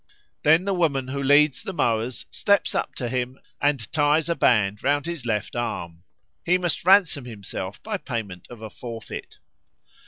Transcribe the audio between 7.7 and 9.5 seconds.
by payment of a forfeit.